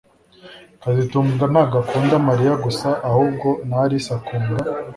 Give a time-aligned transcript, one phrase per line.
[0.81, 4.55] kazitunga ntabwo akunda Mariya gusa ahubwo na Alice akunda